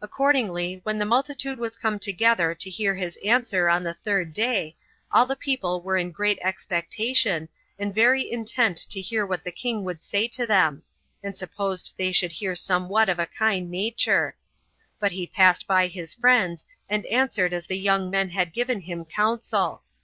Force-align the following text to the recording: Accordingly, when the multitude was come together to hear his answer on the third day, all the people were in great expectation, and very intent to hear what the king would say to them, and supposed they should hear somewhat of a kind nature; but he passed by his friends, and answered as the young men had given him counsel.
Accordingly, 0.00 0.78
when 0.84 0.98
the 1.00 1.04
multitude 1.04 1.58
was 1.58 1.74
come 1.76 1.98
together 1.98 2.54
to 2.54 2.70
hear 2.70 2.94
his 2.94 3.18
answer 3.24 3.68
on 3.68 3.82
the 3.82 3.92
third 3.94 4.32
day, 4.32 4.76
all 5.10 5.26
the 5.26 5.34
people 5.34 5.80
were 5.80 5.96
in 5.96 6.12
great 6.12 6.38
expectation, 6.42 7.48
and 7.76 7.92
very 7.92 8.30
intent 8.30 8.76
to 8.88 9.00
hear 9.00 9.26
what 9.26 9.42
the 9.42 9.50
king 9.50 9.82
would 9.82 10.00
say 10.00 10.28
to 10.28 10.46
them, 10.46 10.84
and 11.24 11.36
supposed 11.36 11.92
they 11.98 12.12
should 12.12 12.30
hear 12.30 12.54
somewhat 12.54 13.08
of 13.08 13.18
a 13.18 13.26
kind 13.26 13.68
nature; 13.68 14.36
but 15.00 15.10
he 15.10 15.26
passed 15.26 15.66
by 15.66 15.88
his 15.88 16.14
friends, 16.14 16.64
and 16.88 17.04
answered 17.06 17.52
as 17.52 17.66
the 17.66 17.80
young 17.80 18.08
men 18.10 18.28
had 18.28 18.52
given 18.52 18.82
him 18.82 19.04
counsel. 19.04 19.82